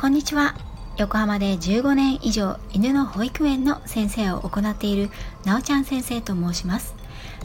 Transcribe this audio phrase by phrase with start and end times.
[0.00, 0.54] こんにちは。
[0.96, 5.10] 横浜で15年以上犬の保育園の先生を行っている
[5.44, 6.94] なおちゃん先生と申します。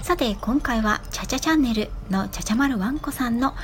[0.02, 3.56] さて今回はちゃちゃチャンネルのちゃちゃまるわんこさんの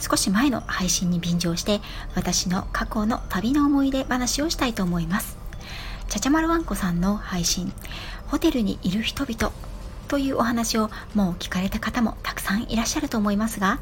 [0.00, 1.80] 少し前の配信に便乗して
[2.16, 5.38] 私の過去の旅の思い出話をしたいと思います。
[6.08, 7.72] ちゃちゃまるわんこさんの配信
[8.26, 9.52] ホテルにいる人々
[10.06, 13.80] というお話をもう聞かれた方もたくさんいらっしゃると思いますが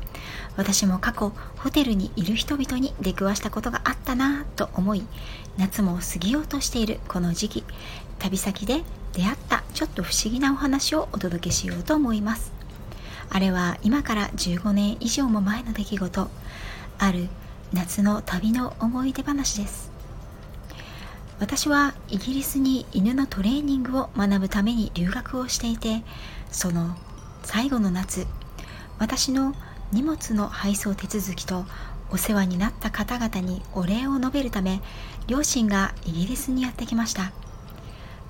[0.57, 5.07] 私も過去ホテルにいる人々に出くわしたことがあったなぁと思い
[5.59, 7.65] 夏も過ぎようとしているこの時期
[8.19, 8.83] 旅先で
[9.13, 12.53] 出会ったちょっと不思議なお話をお届けしようと思います。
[13.31, 16.29] あれは今から15年以上も前の出来事。
[16.99, 17.29] ある
[17.73, 19.94] 夏の旅の思い出話です。
[21.41, 26.03] 私はイギリスに犬のトレーニングを学ぶために留学をしていて
[26.51, 26.97] その
[27.43, 28.27] 最後の夏
[28.99, 29.55] 私の
[29.93, 31.67] 荷物の配送手続きと
[32.11, 34.81] お世話になった方々にお礼を述べるため
[35.27, 37.33] 両親がイギリスにやってきました。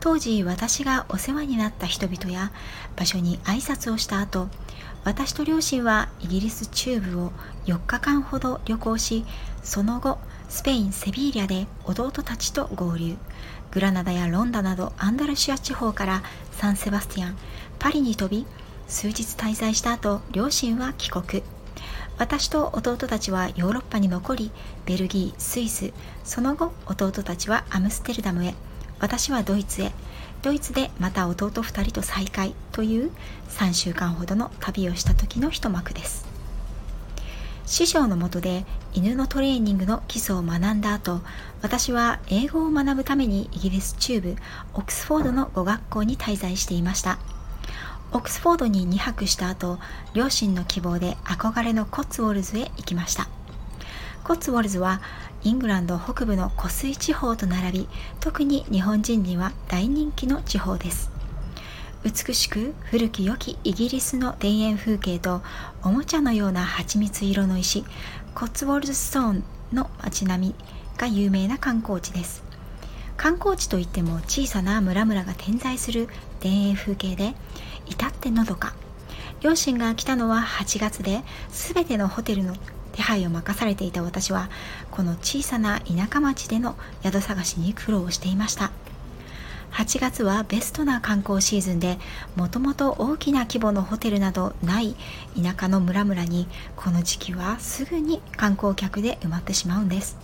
[0.05, 2.53] 当時私がお世話になった人々や
[2.95, 4.49] 場所に挨拶をした後
[5.05, 7.33] 私と両親はイギリス中部を
[7.67, 9.25] 4日間ほど旅行し
[9.63, 13.17] その後スペイン・セビーリャで弟たちと合流。
[13.71, 17.37] グラナダやロンダなどアンダルシア地方からサンセバスティアン
[17.79, 18.47] パリに飛び
[18.87, 21.43] 数日滞在した後両親は帰国。
[22.17, 24.53] 私と弟たちはヨーロッパに残り
[24.87, 25.93] ベルギースイス。
[26.23, 28.55] その後弟たちはアムステルダムへ。
[29.01, 29.93] 私はドイツへ。
[30.45, 33.11] ドイツでまた弟2人と再会という
[33.49, 36.27] 3週間ほどの旅をした時の一幕です。
[37.65, 41.23] 師匠のもとで犬のトレーニングの基礎を学んだ後
[41.63, 44.37] 私は英語を学ぶためにイギリス中部
[44.75, 47.19] オックスフォードの語学校に滞在していました。
[48.13, 49.79] オックスフォードに2泊した後
[50.13, 53.34] 両親の希望で憧れのコッツウォルズへ行きました。
[54.25, 55.03] コッツウォルズは
[55.43, 57.89] イングランド北部の湖水地方と並び
[58.21, 61.11] 特に日本人には大人気の地方です。
[62.03, 65.43] 美しく古き良きイギリスの田園風景と
[65.83, 67.85] おもちゃのような蜂蜜色の石
[68.35, 70.55] コッツウォルズストーンの街並み
[70.97, 72.43] が有名な観光地です。
[73.19, 76.09] 観光地といっても小さな村々が点在する
[76.41, 77.35] 田園風景で
[77.85, 78.73] 至ってのどか。
[79.43, 81.21] 両親が来たのは8月で
[81.51, 82.55] 全てのホテルの
[82.95, 84.49] 手配を任されていた私は
[84.91, 88.71] この小さな田舎町での宿探しに苦労していました。
[89.73, 91.99] 8月はベストな観光シーズンで
[92.37, 94.95] もともと大きな規模のホテルなどない
[95.37, 96.47] 田舎の村々に
[96.77, 100.17] この時期はすぐに観光客で埋まってしまうんです。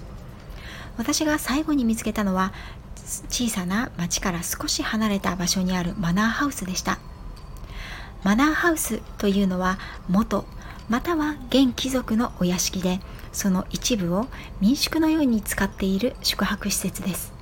[0.97, 2.53] 私が最後に見つけたのは
[3.29, 7.01] 小さな町から少し離れた場所にあるマナーハウスでした。
[8.23, 10.47] マナーハウスというのは元
[10.91, 13.01] または現貴族のお屋敷で
[13.33, 14.27] その一部を
[14.61, 17.33] 民宿のように使っている宿泊施設です。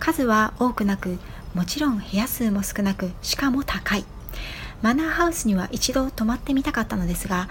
[0.00, 1.18] 数は多くなく
[1.54, 4.04] もちろん部屋数も少なくしかも高い。
[4.82, 7.48] マナーハウスには一度泊まってみたかったのですが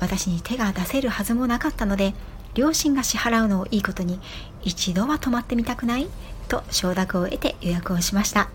[0.00, 2.14] 私に手が出せるはずもなかったので
[2.54, 4.20] 両親が支払うのをいいことに
[4.62, 6.08] 一度は泊まってみたくない？
[6.48, 8.48] と承諾を得て予約をしました。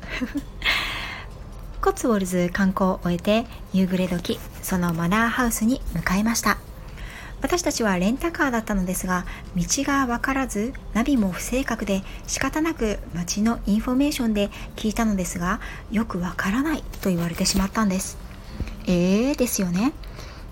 [1.84, 6.58] コツウォルズ観光を終えて夕暮れ時そのマナーハウスに向かいました。
[7.42, 9.26] 私たちはレンタカーだったのですが
[9.58, 15.60] 道が分からずナビも不正確で仕方なく街のインフォメーションで聞いたのですが
[15.92, 18.18] よくわからないと言われてしまったんです。
[18.86, 19.92] えーですよね。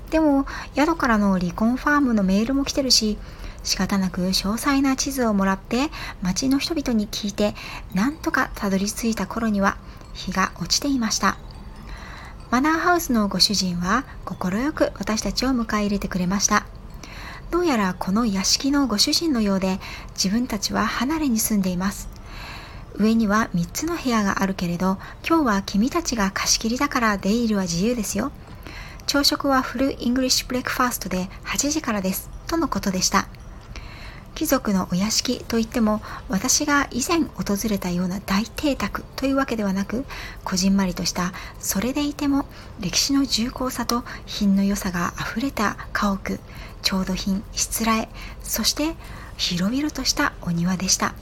[0.09, 3.18] でも宿からのリコンファームのメールも来てるし
[3.64, 5.91] 仕方なく詳細な地図をもらって
[6.22, 7.56] 街の人々に聞いて
[7.94, 9.78] なんとかたどり着いた頃には
[10.14, 11.38] 日が落ちていました。
[12.50, 16.66] マナーハウスのご主人は快く私たちを迎え入れてくれました。
[17.50, 19.80] どうやらこの屋敷のご主人のようで
[20.16, 22.10] 自分たちは離れに住んでいます。
[22.96, 28.32] 上には3つの部屋があるけれど今日は君たちが貸し切りだから出入りは自由ですよ。
[29.08, 32.30] 朝食は full English breakfast で8時からです。
[32.47, 33.28] とのことでした。
[34.41, 40.03] 貴族のお屋敷といっても私が以前訪れたような大邸宅というわけではなく
[40.43, 42.47] こじんまりとしたそれでいても
[42.79, 46.40] 歴史の重厚さと品の良さがあふれた家屋
[46.82, 48.09] 調度品しつらえ
[48.41, 48.96] そして
[49.38, 51.14] 広々としたお庭でした。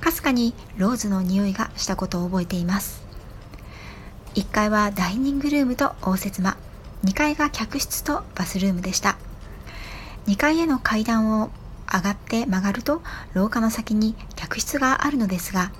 [0.00, 3.02] かすかにローズの匂いがしたことを覚えています。
[4.36, 6.56] 1階はダイニングルームと応接間。
[7.02, 9.18] 2階が客室とバスルームでした。
[10.28, 11.50] 2階への階段を
[11.92, 13.02] 上がって曲がると
[13.34, 15.72] 廊下の先に客室があるのですが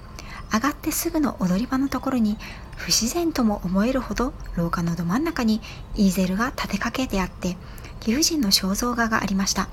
[0.52, 2.38] 上がってすぐの踊り場のところに
[2.76, 5.60] 不自然とも思えるほど廊下のど真ん中に
[5.94, 7.56] イーゼルが立てかけてあって
[8.00, 9.68] 貴婦人の肖像画がありました。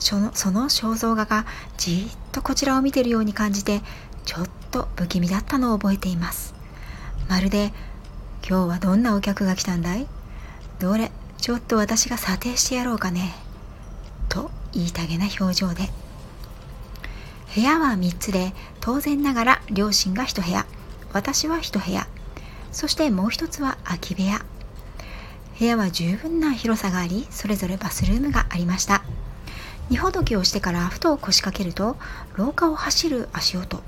[0.00, 1.46] そのその肖像画が
[1.76, 3.80] じっとこちらを見ているように感じて
[4.24, 6.54] ちょっと不気味だったのを覚えています。
[7.28, 7.72] まるで
[8.46, 10.06] 「今日はどんなお客が来たんだい
[10.78, 11.12] どれ？
[11.38, 13.34] ちょっと私が査定してやろうかね」
[14.74, 15.88] と言いたげな表情で。
[17.54, 20.66] 部屋は3つで当然ながら両親が1部屋。
[21.12, 22.08] 私は1部屋。
[22.72, 24.44] そしてもう一つは空き部屋。
[25.58, 29.04] 部屋は十分な広さがありそれぞれバスルームがありました。
[29.88, 31.96] 二ほどきをしてからふと腰掛けると
[32.34, 33.80] 廊下を走る足音。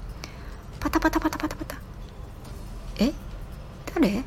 [0.79, 1.77] パタパタパタパタパタ。
[2.99, 3.13] え？
[3.93, 4.23] 誰？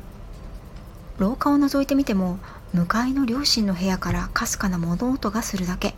[1.16, 2.38] 廊下を覗いてみても
[2.74, 5.94] 向かいの両親の部屋からかすかな物音がするだけ。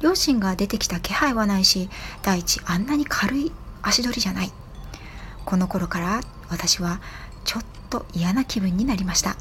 [0.00, 1.88] 両親が出てきた気配はないし
[2.22, 3.52] 第一あんなに軽い
[3.82, 4.52] 足取りじゃない
[5.44, 7.00] この頃から私は
[7.44, 9.36] ちょっと嫌な気分になりました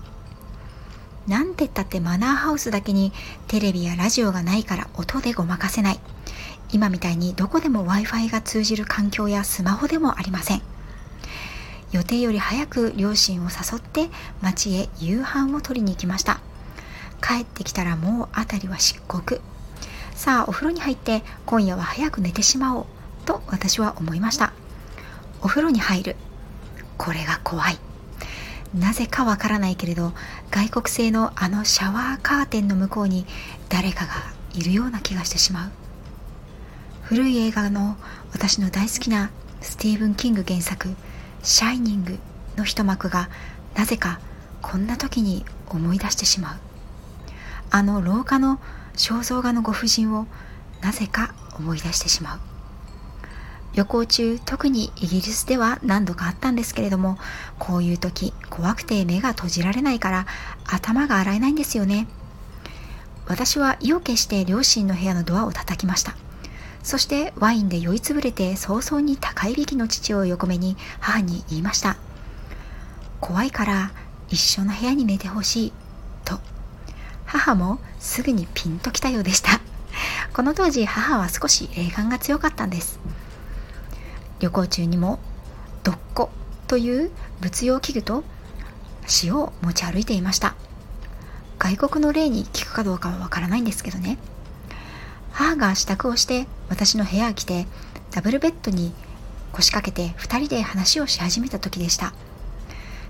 [1.28, 3.12] なんてったってマナーハウスだけに
[3.48, 6.00] テレビやラジオがないから音でごまかせない。
[6.72, 10.62] 今みたいにどこでも Wi-Fi が通じる環境やスマホでもありません。
[11.92, 14.10] 予定より早く両親を誘って
[14.42, 16.42] 町へ夕飯を取りに行きました。
[17.22, 19.42] 帰ってきたらもう辺りは漆黒。
[20.16, 22.86] さあお風呂に入って今夜は早く寝てしまおう
[23.26, 24.54] と私は思いました。
[25.42, 26.16] お風呂に入る。
[26.98, 27.78] これが怖い。
[28.74, 30.14] なぜかわからないけれど
[30.52, 33.26] 外国製のあのシャワーカーテンの向こうに
[33.70, 34.14] 誰かが
[34.54, 35.72] いるような気がしてしまう
[37.04, 37.96] 古い映画の
[38.34, 40.90] 私の大好きなスティーブン・キング原作
[41.44, 42.20] 「シャイニング」
[42.58, 43.30] の一幕が
[43.76, 44.20] なぜか
[44.62, 46.58] こんな時に思い出してしまう
[47.70, 48.60] あの廊下の
[48.96, 50.28] 肖像画のご婦人を
[50.82, 52.40] なぜか思い出してしまう。
[53.76, 57.18] 旅行中特にイギリスでは何度かあったんですけれども
[57.60, 60.26] こういう時怖くて目が閉じられないから
[60.66, 62.08] 頭が洗えないんですよね。
[63.28, 66.16] 私は意を決して両親の部屋のドアを叩きました。
[66.84, 71.98] そしてワインで酔いつぶれて早々に高いびきの父を横目に母に言いました。
[73.20, 73.92] 怖いから
[74.30, 75.74] 一緒の部屋に寝てほしい。
[77.38, 79.60] 母もすぐにピンときたようでした。
[80.34, 83.00] この当時母は少し霊感が強かったんです。
[84.40, 85.20] 旅行中にも
[85.84, 86.30] どっこ
[86.68, 87.12] という
[87.42, 88.24] 物用器具と
[89.24, 90.56] 塩を持ち歩いていました。
[91.60, 94.18] 外国の例に聞くかどうかはわからないんですけどね。
[95.32, 97.68] 母が支度をして私の部屋へ来て
[98.12, 98.94] ダブルベッドに
[99.52, 102.14] 腰掛けて2人で話をし始めた時でした。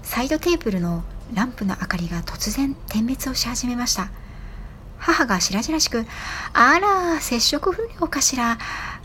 [0.02, 4.10] サイドテーブルのランプの明かりが突然点滅をし始めました。
[4.98, 6.06] 母が白々しく
[6.54, 8.58] 「あら接触不良かしら、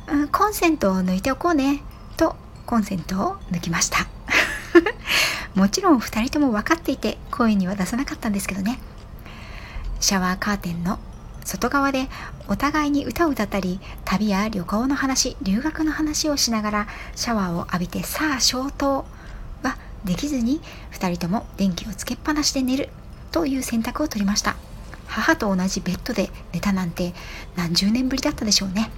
[0.07, 1.83] うん、コンセントを抜いておこうね」
[2.17, 2.37] と
[2.67, 4.07] コンセントを抜きました。
[5.55, 8.79] もちろん2人とも分かっていて声には出さなかったんですけどね。
[9.99, 10.99] シャワーカーテンの
[11.45, 12.09] 外側で
[12.49, 16.87] お互いに歌を歌ったり旅や旅行の話留学の話をしながら
[17.17, 19.05] シャワーを浴びてさあ消灯。
[20.05, 20.61] できずに
[20.93, 22.89] 2人とも電気をつけっぱなしで寝る
[23.33, 24.57] という選択を取りました。
[25.07, 27.15] 母と同じベッドで寝たなんて
[27.57, 28.91] 何十年ぶりだったでしょうね。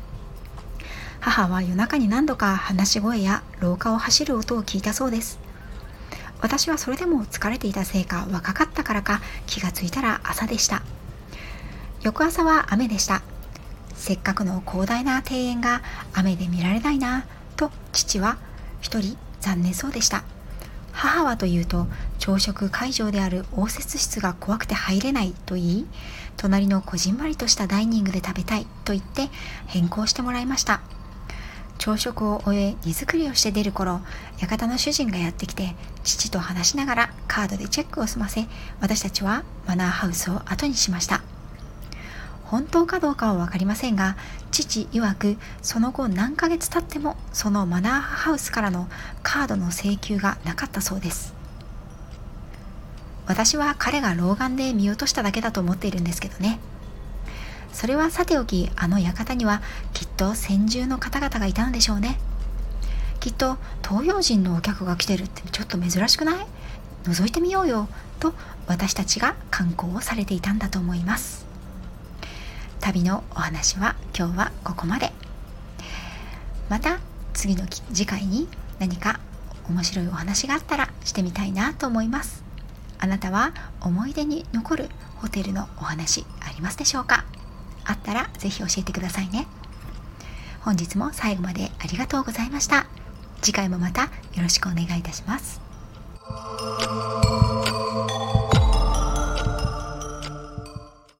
[1.21, 5.39] 母は夜中に何度か話し声や廊下を走る音を聞いたそうです。
[6.41, 10.83] 私はそれでも疲れていたせいか若かったからか気がついたら朝でした。
[12.03, 13.23] 翌朝は雨でした。
[13.95, 17.25] せっかくの広大な庭園が雨で見られないな
[17.57, 18.37] と父は
[18.81, 20.25] 一人残念そうでした。
[20.93, 21.87] 母はというと
[22.19, 25.87] 朝食会場である応接室が怖くて入れないと言い
[26.37, 29.29] 隣のこじんまりとしたダイニングで食べたいと言って
[29.67, 30.81] 変更してもらいました。
[31.79, 34.03] 朝食を終え荷造りをして出る頃
[34.39, 38.47] 館の主人がやってきて父と話しながらカードでチェックを済ませ
[38.81, 41.32] 私たちはマナーハウスを後にしました。
[42.53, 44.15] 本当かどうかは分かりませんが
[44.51, 48.89] 父曰くその後何ヶ月経ってもそのマナーハウスからの
[49.23, 51.33] カードの請求がなかったそうです。
[53.25, 56.61] 私は彼が老眼で見落としただけだと思っているんですけどね。
[57.73, 59.63] それはさておきあの館には
[59.95, 62.19] きっと先住の方々がいたのでしょうね。
[63.19, 66.47] きっと東洋人のお客が来てるってちょっと珍しくない？
[67.05, 67.89] 覗いてみようよ
[68.21, 68.35] と
[68.67, 71.51] 私たちが観光をされていたんだと思います。
[72.83, 75.13] 旅のお話は今日はここまで。
[76.69, 76.99] また
[77.33, 78.49] 次の次回に
[78.81, 79.21] 何か
[79.69, 82.43] 面白いお話があったらしてみたいなと思います。
[82.99, 87.25] あなたは思い出に残るホテルのお話ありますでしょうか？
[87.85, 89.47] あったら是非教えてくださいね。
[90.63, 92.87] 本日も最後までありがとうございました。
[93.43, 94.09] 次回もまたよ
[94.43, 95.61] ろしくお願いいたします。